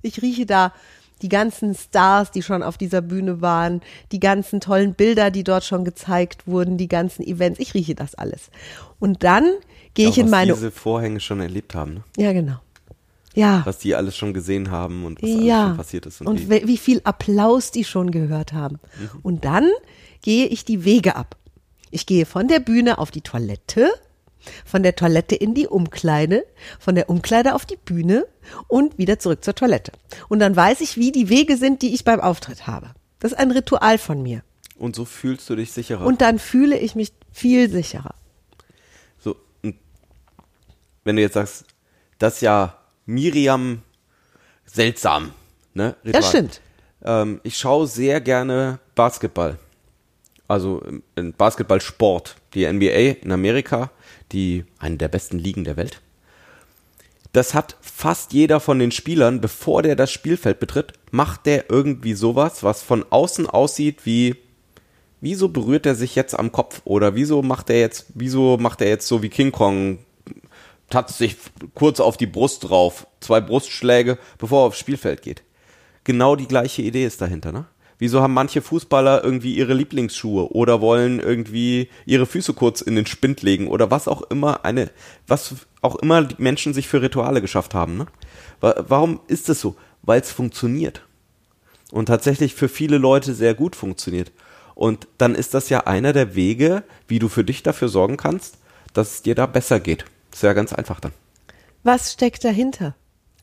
[0.00, 0.72] Ich rieche da
[1.20, 5.64] die ganzen Stars, die schon auf dieser Bühne waren, die ganzen tollen Bilder, die dort
[5.64, 7.60] schon gezeigt wurden, die ganzen Events.
[7.60, 8.50] Ich rieche das alles.
[8.98, 9.52] Und dann
[9.94, 10.52] gehe ich in was meine.
[10.52, 12.04] diese Vorhänge schon erlebt haben, ne?
[12.16, 12.56] Ja, genau.
[13.34, 13.62] Ja.
[13.64, 15.66] Was die alles schon gesehen haben und was alles ja.
[15.68, 16.20] schon passiert ist.
[16.20, 16.62] Und, und wie.
[16.62, 18.78] wie, wie viel Applaus die schon gehört haben.
[19.22, 19.68] Und dann
[20.22, 21.36] gehe ich die Wege ab.
[21.90, 23.90] Ich gehe von der Bühne auf die Toilette,
[24.64, 26.44] von der Toilette in die Umkleide,
[26.78, 28.26] von der Umkleide auf die Bühne
[28.68, 29.92] und wieder zurück zur Toilette.
[30.28, 32.90] Und dann weiß ich, wie die Wege sind, die ich beim Auftritt habe.
[33.18, 34.42] Das ist ein Ritual von mir.
[34.76, 36.04] und so fühlst du dich sicherer.
[36.04, 38.14] Und dann fühle ich mich viel sicherer.
[41.04, 41.64] Wenn du jetzt sagst,
[42.18, 43.82] das ist ja Miriam
[44.64, 45.32] seltsam,
[45.74, 45.96] ne?
[46.04, 46.12] Ritual.
[46.12, 46.60] Das stimmt.
[47.04, 49.58] Ähm, ich schaue sehr gerne Basketball.
[50.48, 50.82] Also
[51.16, 52.36] ähm, Basketballsport.
[52.54, 53.90] Die NBA in Amerika,
[54.32, 56.00] die eine der besten Ligen der Welt.
[57.32, 62.14] Das hat fast jeder von den Spielern, bevor der das Spielfeld betritt, macht der irgendwie
[62.14, 64.36] sowas, was von außen aussieht wie
[65.20, 68.88] wieso berührt er sich jetzt am Kopf oder wieso macht er jetzt, wieso macht er
[68.88, 69.98] jetzt so wie King Kong,
[70.94, 71.36] tatzt sich
[71.74, 75.42] kurz auf die Brust drauf, zwei Brustschläge, bevor er aufs Spielfeld geht.
[76.04, 77.66] Genau die gleiche Idee ist dahinter, ne?
[77.98, 83.06] Wieso haben manche Fußballer irgendwie ihre Lieblingsschuhe oder wollen irgendwie ihre Füße kurz in den
[83.06, 84.90] Spind legen oder was auch immer eine,
[85.28, 88.06] was auch immer die Menschen sich für Rituale geschafft haben, ne?
[88.60, 89.76] Wa- Warum ist es so?
[90.02, 91.02] Weil es funktioniert
[91.92, 94.32] und tatsächlich für viele Leute sehr gut funktioniert.
[94.74, 98.58] Und dann ist das ja einer der Wege, wie du für dich dafür sorgen kannst,
[98.92, 100.04] dass es dir da besser geht.
[100.34, 101.12] Ist ja ganz einfach dann.
[101.84, 102.96] Was steckt dahinter?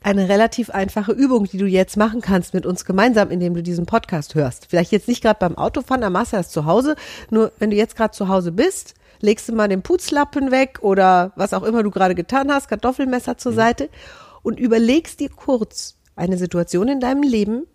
[0.04, 3.86] Eine relativ einfache Übung, die du jetzt machen kannst mit uns gemeinsam, indem du diesen
[3.86, 4.66] Podcast hörst.
[4.70, 6.98] Vielleicht jetzt nicht gerade beim Autofahren, machst du das zu Hause.
[7.30, 11.32] Nur wenn du jetzt gerade zu Hause bist, legst du mal den Putzlappen weg oder
[11.38, 13.90] was auch immer du gerade getan hast, Kartoffelmesser zur Seite
[14.42, 17.68] und überlegst dir kurz eine Situation in deinem Leben,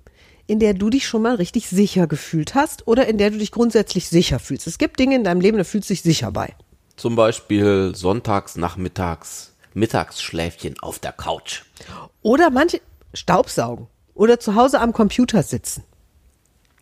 [0.47, 3.51] in der du dich schon mal richtig sicher gefühlt hast oder in der du dich
[3.51, 4.67] grundsätzlich sicher fühlst.
[4.67, 6.55] Es gibt Dinge in deinem Leben, da fühlst du dich sicher bei.
[6.97, 11.63] Zum Beispiel sonntags, nachmittags, Mittagsschläfchen auf der Couch.
[12.23, 12.81] Oder manche
[13.13, 15.85] Staubsaugen oder zu Hause am Computer sitzen.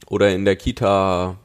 [0.06, 1.36] Oder in der Kita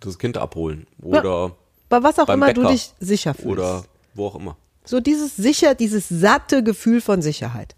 [0.00, 0.86] das Kind abholen.
[1.00, 1.56] Oder
[1.88, 2.72] Bei was auch immer du Bäcker.
[2.72, 3.48] dich sicher fühlst.
[3.48, 4.56] Oder Wo auch immer.
[4.84, 7.76] So dieses sicher, dieses satte Gefühl von Sicherheit.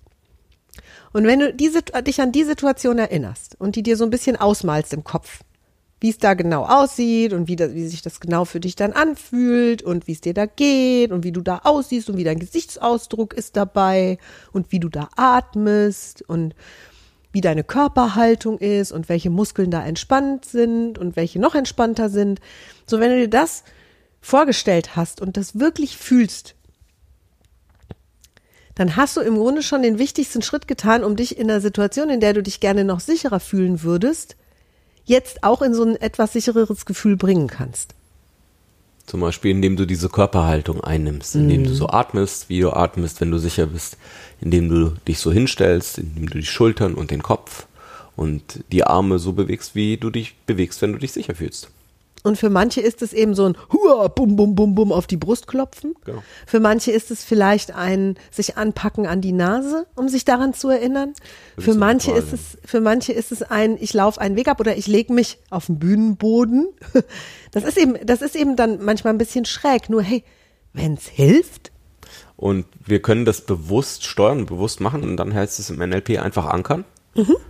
[1.13, 4.37] Und wenn du diese, dich an die Situation erinnerst und die dir so ein bisschen
[4.37, 5.41] ausmalst im Kopf,
[6.05, 8.93] wie es da genau aussieht und wie, das, wie sich das genau für dich dann
[8.93, 12.39] anfühlt und wie es dir da geht und wie du da aussiehst und wie dein
[12.39, 14.19] Gesichtsausdruck ist dabei
[14.53, 16.55] und wie du da atmest und
[17.33, 22.39] wie deine Körperhaltung ist und welche Muskeln da entspannt sind und welche noch entspannter sind.
[22.85, 23.65] So, wenn du dir das
[24.21, 26.55] vorgestellt hast und das wirklich fühlst,
[28.75, 32.11] dann hast du im Grunde schon den wichtigsten Schritt getan, um dich in einer Situation,
[32.11, 34.37] in der du dich gerne noch sicherer fühlen würdest,
[35.05, 37.95] jetzt auch in so ein etwas sichereres Gefühl bringen kannst.
[39.07, 43.31] Zum Beispiel, indem du diese Körperhaltung einnimmst, indem du so atmest, wie du atmest, wenn
[43.31, 43.99] du sicher bist,
[44.41, 47.67] indem du dich so hinstellst, indem du die Schultern und den Kopf
[48.17, 51.69] und die Arme so bewegst, wie du dich bewegst, wenn du dich sicher fühlst.
[52.27, 55.19] Und für manche ist es eben so ein Hua, bum, bum, bum, bum auf die
[55.19, 55.95] Brust klopfen.
[56.07, 56.23] Genau.
[56.47, 60.71] Für manche ist es vielleicht ein sich anpacken an die Nase, um sich daran zu
[60.71, 61.13] erinnern.
[61.59, 64.75] Für manche ist es, für manche ist es ein, ich laufe einen Weg ab oder
[64.75, 66.69] ich lege mich auf den Bühnenboden.
[67.53, 69.89] Das ist eben, das ist eben dann manchmal ein bisschen schräg.
[69.89, 70.25] Nur hey,
[70.73, 71.71] wenn's hilft,
[72.35, 76.47] Und wir können das bewusst steuern, bewusst machen und dann heißt es im NLP einfach
[76.47, 76.85] ankern.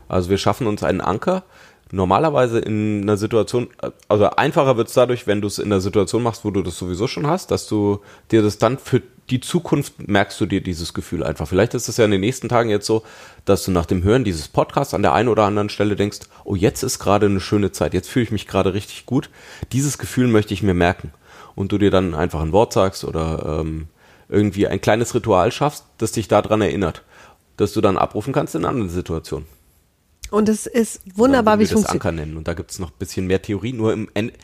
[0.09, 1.45] Also wir schaffen uns einen Anker.
[1.93, 3.69] Normalerweise in einer Situation,
[4.09, 6.79] also einfacher wird es dadurch, wenn du es in einer Situation machst, wo du das
[6.79, 10.93] sowieso schon hast, dass du dir das dann für die Zukunft merkst du dir dieses
[10.93, 11.49] Gefühl einfach.
[11.49, 13.03] Vielleicht ist es ja in den nächsten Tagen jetzt so,
[13.45, 16.55] dass du nach dem Hören dieses Podcasts an der einen oder anderen Stelle denkst, oh,
[16.55, 19.31] jetzt ist gerade eine schöne Zeit, jetzt fühle ich mich gerade richtig gut.
[19.73, 21.13] Dieses Gefühl möchte ich mir merken.
[21.55, 23.87] Und du dir dann einfach ein Wort sagst oder ähm,
[24.29, 27.03] irgendwie ein kleines Ritual schaffst, das dich daran erinnert,
[27.57, 29.47] dass du dann abrufen kannst in anderen Situationen.
[30.35, 32.27] Und es ist wunderbar, wie es das Anker funktioniert.
[32.27, 32.37] nennen.
[32.37, 34.35] Und da gibt es noch ein bisschen mehr Theorie, nur im Ende.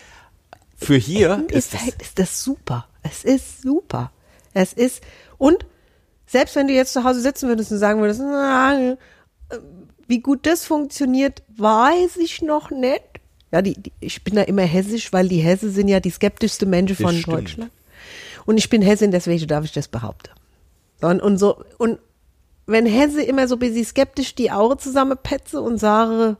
[0.76, 2.88] Für hier ist es, Endeffekt ist das super.
[3.03, 4.12] Es ist super.
[4.55, 5.03] Es ist,
[5.37, 5.66] und
[6.26, 8.96] selbst wenn du jetzt zu Hause sitzen würdest und sagen würdest, na, äh,
[10.07, 13.03] wie gut das funktioniert, weiß ich noch nicht.
[13.53, 16.66] Ja, die, die, ich bin da immer hessisch, weil die Hesse sind ja die skeptischste
[16.66, 17.22] Menschen Das von.
[17.22, 17.70] Deutschland.
[18.46, 20.31] Und ich bin Hessin, deswegen darf ich das behaupten.
[21.00, 21.98] Und, und so, und
[22.70, 26.37] wenn Hesse immer so ein bisschen skeptisch die Augen zusammenpetze und sage,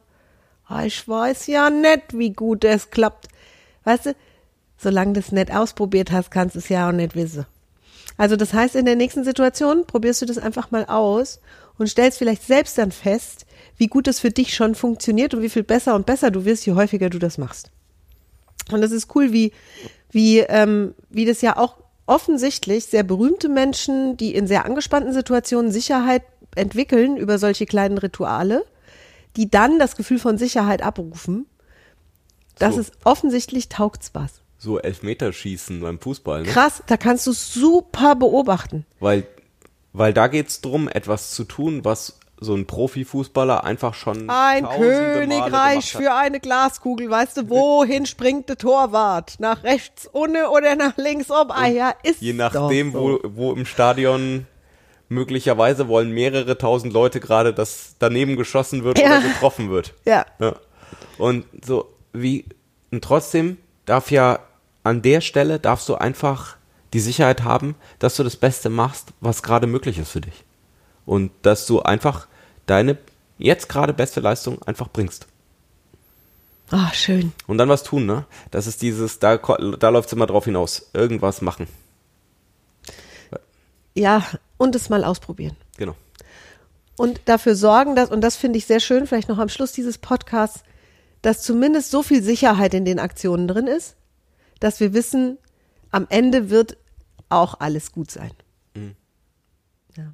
[0.67, 3.29] ah, ich weiß ja nicht, wie gut das klappt.
[3.85, 4.15] Weißt du,
[4.77, 7.47] solange du es nicht ausprobiert hast, kannst du es ja auch nicht wissen.
[8.17, 11.41] Also das heißt, in der nächsten Situation probierst du das einfach mal aus
[11.79, 15.49] und stellst vielleicht selbst dann fest, wie gut es für dich schon funktioniert und wie
[15.49, 17.71] viel besser und besser du wirst, je häufiger du das machst.
[18.71, 19.53] Und das ist cool, wie,
[20.11, 21.79] wie, ähm, wie das ja auch
[22.11, 26.23] offensichtlich sehr berühmte Menschen, die in sehr angespannten Situationen Sicherheit
[26.57, 28.65] entwickeln über solche kleinen Rituale,
[29.37, 31.47] die dann das Gefühl von Sicherheit abrufen.
[32.59, 32.81] Das So.
[32.81, 34.43] ist offensichtlich taugt's was.
[34.59, 36.43] so Elfmeterschießen beim Fußball.
[36.43, 36.49] Ne?
[36.49, 38.85] Krass, da kannst du super beobachten.
[38.99, 39.27] Weil,
[39.95, 44.67] weil da geht es darum, etwas zu tun, was so ein Profifußballer einfach schon Ein
[44.67, 47.11] Königreich für eine Glaskugel.
[47.11, 49.35] Weißt du, wohin springt der Torwart?
[49.39, 51.51] Nach rechts unten oder nach links oben?
[51.51, 53.01] Ah ja, ist Je nachdem, so.
[53.01, 54.47] wo, wo im Stadion
[55.09, 59.07] möglicherweise wollen mehrere tausend Leute gerade, dass daneben geschossen wird Ja.
[59.19, 59.95] oder getroffen wird.
[60.05, 60.25] Ja.
[60.39, 60.55] Ja.
[61.19, 62.47] Und so wie
[62.91, 64.39] und trotzdem darf ja
[64.83, 66.57] an der Stelle darfst du einfach
[66.93, 70.45] die Sicherheit haben, dass du das Beste machst, was gerade möglich ist für dich.
[71.07, 72.27] Und dass du einfach
[72.71, 72.99] deine
[73.39, 75.27] jetzt gerade beste Leistung einfach bringst.
[76.71, 77.33] Ah, schön.
[77.47, 78.27] Und dann was tun, ne?
[78.51, 80.91] Das ist dieses, da, da läuft es immer drauf hinaus.
[80.93, 81.67] Irgendwas machen.
[83.95, 84.25] Ja,
[84.57, 85.57] und es mal ausprobieren.
[85.77, 85.97] Genau.
[86.97, 89.99] Und dafür sorgen, dass, und das finde ich sehr schön, vielleicht noch am Schluss dieses
[89.99, 90.63] Podcasts,
[91.23, 93.97] dass zumindest so viel Sicherheit in den Aktionen drin ist,
[94.61, 95.39] dass wir wissen,
[95.91, 96.77] am Ende wird
[97.31, 98.33] auch alles gut sein.
[99.97, 100.13] Ja.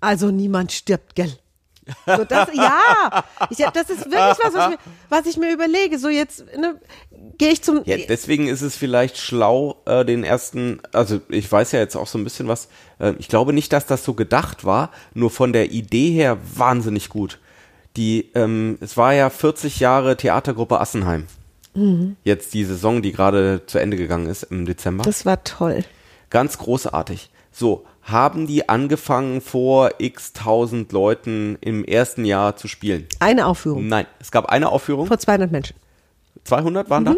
[0.00, 1.32] Also niemand stirbt, gell?
[2.06, 5.98] So, das, ja, ich, das ist wirklich was, was ich mir, was ich mir überlege.
[5.98, 6.80] So jetzt ne,
[7.38, 7.82] gehe ich zum.
[7.84, 12.06] Ja, deswegen ist es vielleicht schlau, äh, den ersten, also ich weiß ja jetzt auch
[12.06, 12.68] so ein bisschen was,
[12.98, 17.08] äh, ich glaube nicht, dass das so gedacht war, nur von der Idee her wahnsinnig
[17.08, 17.38] gut.
[17.96, 21.26] Die, ähm, es war ja 40 Jahre Theatergruppe Assenheim.
[22.24, 25.04] Jetzt die Saison, die gerade zu Ende gegangen ist im Dezember.
[25.04, 25.84] das war toll.
[26.30, 27.28] Ganz großartig.
[27.52, 33.06] So, haben die angefangen vor x tausend Leuten im ersten Jahr zu spielen?
[33.20, 35.06] Eine Aufführung Nein, es gab eine Aufführung.
[35.06, 35.76] vor 200 Menschen.
[36.44, 37.16] 200 waren da?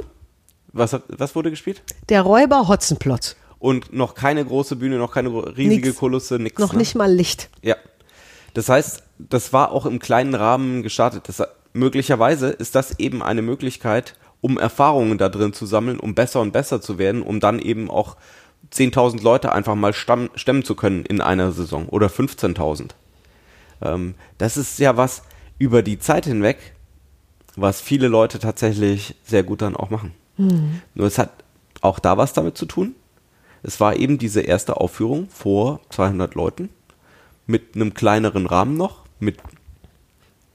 [0.73, 1.83] Was, hat- was wurde gespielt?
[2.09, 3.37] Der Räuber Hotzenplotz.
[3.59, 5.99] Und noch keine große Bühne, noch keine riesige Nix.
[5.99, 6.59] Kulisse, nix.
[6.61, 6.79] Noch ne?
[6.79, 7.51] nicht mal Licht.
[7.63, 7.77] Ja.
[8.55, 11.25] Das heißt, das war auch im kleinen Rahmen gestartet.
[11.29, 16.41] Das, möglicherweise ist das eben eine Möglichkeit, um Erfahrungen da drin zu sammeln, um besser
[16.41, 18.17] und besser zu werden, um dann eben auch
[18.73, 22.91] 10.000 Leute einfach mal stamm, stemmen zu können in einer Saison oder 15.000.
[23.83, 25.23] Ähm, das ist ja was
[25.59, 26.59] über die Zeit hinweg,
[27.57, 30.13] was viele Leute tatsächlich sehr gut dann auch machen.
[30.95, 31.31] Nur es hat
[31.81, 32.95] auch da was damit zu tun.
[33.63, 36.69] Es war eben diese erste Aufführung vor 200 Leuten
[37.47, 39.39] mit einem kleineren Rahmen noch, mit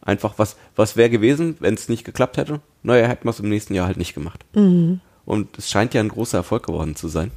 [0.01, 2.61] einfach was, was wäre gewesen, wenn es nicht geklappt hätte?
[2.81, 4.45] Naja, hätten wir es im nächsten Jahr halt nicht gemacht.
[5.25, 7.31] Und es scheint ja ein großer Erfolg geworden zu sein.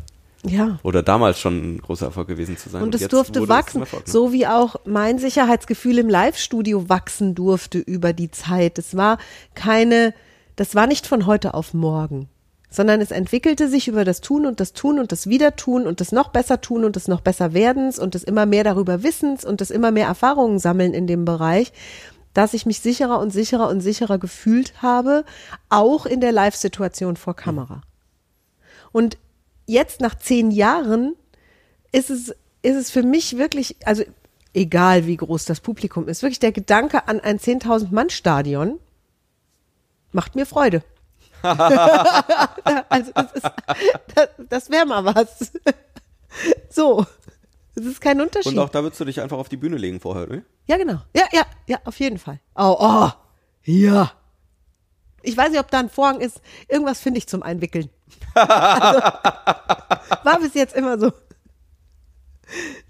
[0.45, 0.79] Ja.
[0.83, 2.83] Oder damals schon ein großer Erfolg gewesen zu sein.
[2.83, 4.13] Und es durfte wurde es ein wachsen, Erfolg, ne?
[4.13, 8.79] so wie auch mein Sicherheitsgefühl im Live-Studio wachsen durfte über die Zeit.
[8.79, 9.19] Es war
[9.55, 10.15] keine,
[10.57, 12.29] das war nicht von heute auf morgen,
[12.71, 16.13] sondern es entwickelte sich über das Tun und das Tun und das Wiedertun und das
[16.13, 19.61] noch besser tun und das noch besser werdens und das immer mehr darüber Wissens und
[19.61, 21.73] das immer mehr Erfahrungen sammeln in dem Bereich,
[22.35, 25.25] dass ich mich sicherer und sicherer und sicherer gefühlt habe,
[25.71, 27.81] auch in der Live-Situation vor Kamera.
[28.93, 29.17] Und
[29.67, 31.15] jetzt nach zehn Jahren
[31.93, 32.29] ist es,
[32.63, 34.05] ist es für mich wirklich, also
[34.55, 38.79] egal wie groß das Publikum ist, wirklich der Gedanke an ein 10.000 Mann Stadion
[40.13, 40.83] macht mir Freude.
[41.43, 43.51] also das ist,
[44.15, 45.53] das, das wäre mal was.
[46.71, 47.05] so.
[47.79, 48.53] Es ist kein Unterschied.
[48.53, 50.45] Und auch da würdest du dich einfach auf die Bühne legen vorher, ne?
[50.67, 51.03] Ja, genau.
[51.15, 52.41] Ja, ja, ja, auf jeden Fall.
[52.57, 53.11] Oh, oh,
[53.65, 54.13] ja.
[55.27, 56.41] Ich weiß nicht, ob da ein Vorhang ist.
[56.69, 57.91] Irgendwas finde ich zum Einwickeln.
[58.35, 59.01] Also,
[60.25, 61.13] war bis jetzt immer so.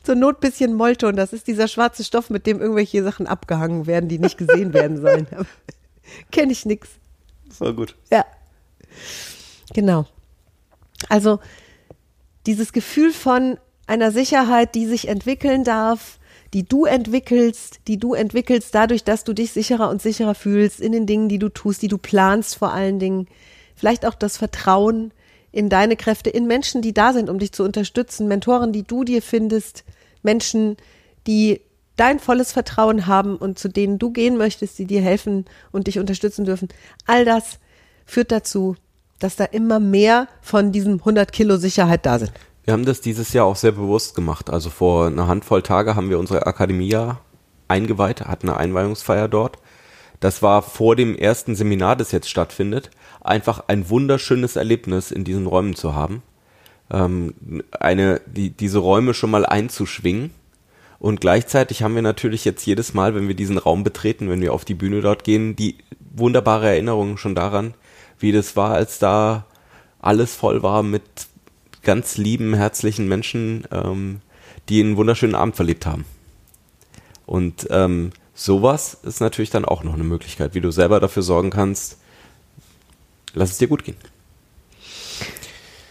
[0.03, 1.17] Zur Not bisschen Molton.
[1.17, 5.01] Das ist dieser schwarze Stoff, mit dem irgendwelche Sachen abgehangen werden, die nicht gesehen werden
[5.01, 5.27] sollen.
[6.31, 6.91] Kenne ich nix.
[7.49, 7.97] Das war gut.
[8.11, 8.25] Ja.
[9.73, 10.07] Genau.
[11.09, 11.41] Also
[12.47, 16.19] dieses Gefühl von einer Sicherheit, die sich entwickeln darf,
[16.57, 20.93] die du entwickelst, die du entwickelst dadurch, dass du dich sicherer und sicherer fühlst in
[20.93, 23.29] den Dingen, die du tust, die du planst vor allen Dingen.
[23.75, 25.13] Vielleicht auch das Vertrauen
[25.53, 29.05] in deine Kräfte, in Menschen, die da sind, um dich zu unterstützen, Mentoren, die du
[29.05, 29.85] dir findest,
[30.23, 30.79] Menschen,
[31.27, 31.61] die
[31.97, 35.99] dein volles Vertrauen haben und zu denen du gehen möchtest, die dir helfen und dich
[35.99, 36.69] unterstützen dürfen.
[37.05, 37.59] All das
[38.07, 38.77] führt dazu,
[39.19, 42.33] dass da immer mehr von diesem 100 Kilo Sicherheit da sind.
[42.67, 44.51] Wir haben das dieses Jahr auch sehr bewusst gemacht.
[44.51, 46.99] Also vor einer Handvoll Tage haben wir unsere Akademie
[47.69, 49.59] eingeweiht, hatten eine Einweihungsfeier dort.
[50.19, 55.47] Das war vor dem ersten Seminar, das jetzt stattfindet, einfach ein wunderschönes Erlebnis in diesen
[55.47, 56.23] Räumen zu haben.
[56.91, 57.35] Ähm,
[57.79, 60.33] eine, die, diese Räume schon mal einzuschwingen.
[60.99, 64.53] Und gleichzeitig haben wir natürlich jetzt jedes Mal, wenn wir diesen Raum betreten, wenn wir
[64.53, 65.77] auf die Bühne dort gehen, die
[66.17, 67.75] wunderbare Erinnerung schon daran,
[68.19, 69.45] wie das war, als da
[70.01, 71.03] alles voll war mit
[71.87, 74.21] ganz lieben, herzlichen Menschen, ähm,
[74.69, 76.05] die einen wunderschönen Abend verlebt haben.
[77.27, 81.51] Und ähm, sowas ist natürlich dann auch noch eine Möglichkeit, wie du selber dafür sorgen
[81.51, 81.99] kannst,
[83.35, 83.97] lass es dir gut gehen.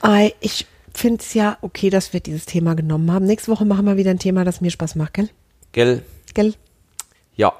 [0.02, 3.26] Ei, Ich finde es ja okay, dass wir dieses Thema genommen haben.
[3.26, 5.30] Nächste Woche machen wir wieder ein Thema, das mir Spaß macht, gell?
[5.72, 6.04] Gell?
[6.34, 6.56] Gell?
[7.36, 7.54] Ja.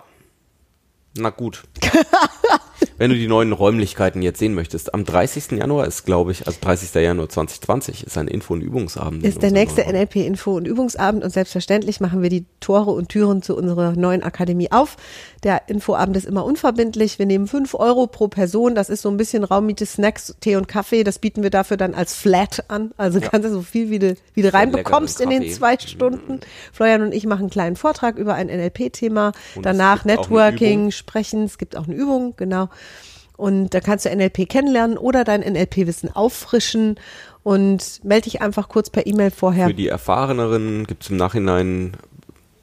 [1.16, 1.64] Na gut.
[2.98, 5.52] Wenn du die neuen Räumlichkeiten jetzt sehen möchtest, am 30.
[5.52, 6.94] Januar ist, glaube ich, also 30.
[6.96, 9.24] Januar 2020 ist ein Info- und Übungsabend.
[9.26, 9.82] Ist der nächste.
[9.86, 14.72] NLP-Info- und Übungsabend und selbstverständlich machen wir die Tore und Türen zu unserer neuen Akademie
[14.72, 14.96] auf.
[15.46, 17.20] Der Infoabend ist immer unverbindlich.
[17.20, 18.74] Wir nehmen fünf Euro pro Person.
[18.74, 21.04] Das ist so ein bisschen Raummiete, Snacks, Tee und Kaffee.
[21.04, 22.94] Das bieten wir dafür dann als Flat an.
[22.98, 25.90] Also kannst du so viel, wie du, wie du reinbekommst in den zwei Kaffee.
[25.90, 26.40] Stunden.
[26.74, 29.34] Florian und ich machen einen kleinen Vortrag über ein NLP-Thema.
[29.62, 31.44] Danach Networking, sprechen.
[31.44, 32.70] Es gibt auch eine Übung, genau.
[33.38, 36.96] Und da kannst du NLP kennenlernen oder dein NLP-Wissen auffrischen
[37.44, 39.68] und melde dich einfach kurz per E-Mail vorher.
[39.68, 41.98] Für die Erfahreneren gibt es im Nachhinein,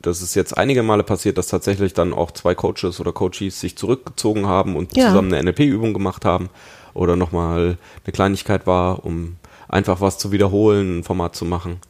[0.02, 3.76] das ist jetzt einige Male passiert, dass tatsächlich dann auch zwei Coaches oder Coaches sich
[3.76, 5.08] zurückgezogen haben und Ja.
[5.08, 6.50] zusammen eine NLP-Übung gemacht haben
[6.94, 9.36] oder nochmal eine Kleinigkeit war, um
[9.68, 11.80] einfach was zu wiederholen, ein Format zu machen.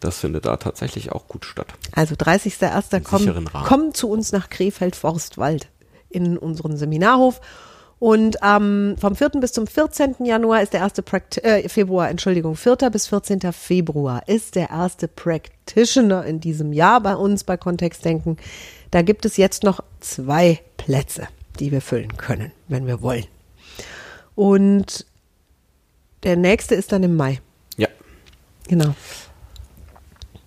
[0.00, 1.66] Das findet da tatsächlich auch gut statt.
[1.92, 3.00] Also 30.01.
[3.02, 5.68] Komm, komm zu uns nach Krefeld-Forstwald
[6.10, 7.40] in unseren Seminarhof.
[8.00, 9.30] Und ähm, vom 4.
[9.40, 10.16] bis zum 14.
[10.24, 12.76] Januar ist der erste Prakt äh, Februar, Entschuldigung, 4.
[12.92, 13.40] bis 14.
[13.52, 18.36] Februar ist der erste Practitioner in diesem Jahr bei uns bei Kontextdenken.
[18.92, 21.26] Da gibt es jetzt noch zwei Plätze,
[21.58, 23.26] die wir füllen können, wenn wir wollen.
[24.36, 25.04] Und
[26.22, 27.40] der nächste ist dann im Mai.
[27.76, 27.88] Ja,
[28.68, 28.94] Genau.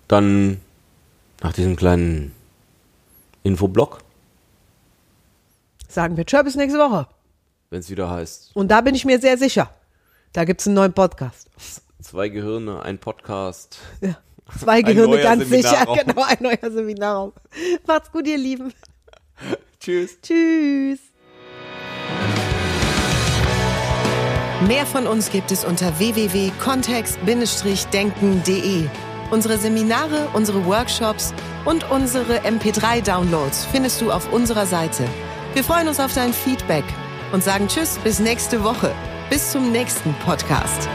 [0.08, 0.60] dann
[1.42, 2.32] nach diesem kleinen
[3.42, 3.98] Infoblock,
[5.88, 7.06] Sagen wir Tschö bis nächste Woche
[7.72, 8.50] wenn es wieder heißt.
[8.54, 9.74] Und da bin ich mir sehr sicher.
[10.32, 11.48] Da gibt es einen neuen Podcast.
[12.00, 13.78] Zwei Gehirne, ein Podcast.
[14.02, 14.18] Ja.
[14.58, 15.86] Zwei Gehirne ganz sicher.
[16.04, 17.32] Genau, ein neuer Seminarraum.
[17.86, 18.74] Macht's gut, ihr Lieben.
[19.80, 20.20] Tschüss.
[20.20, 20.98] Tschüss.
[24.68, 28.84] Mehr von uns gibt es unter www.kontext-denken.de.
[29.30, 31.32] Unsere Seminare, unsere Workshops
[31.64, 35.04] und unsere MP3-Downloads findest du auf unserer Seite.
[35.54, 36.84] Wir freuen uns auf dein Feedback
[37.32, 38.94] und sagen Tschüss bis nächste Woche.
[39.30, 40.88] Bis zum nächsten Podcast.